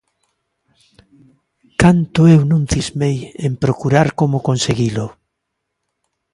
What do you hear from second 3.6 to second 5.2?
procurar como conseguilo.